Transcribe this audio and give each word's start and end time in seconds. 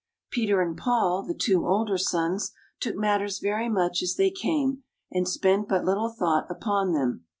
Peter 0.31 0.61
and 0.63 0.77
Paul, 0.79 1.21
the 1.21 1.35
two 1.35 1.63
older 1.67 1.95
sons, 1.95 2.53
took 2.79 2.95
matters 2.95 3.37
very 3.37 3.69
much 3.69 4.01
as 4.01 4.15
they 4.15 4.31
came, 4.31 4.81
and 5.11 5.27
spent 5.29 5.67
but 5.67 5.85
little 5.85 6.09
thought 6.09 6.47
upon 6.49 6.93
them. 6.93 7.25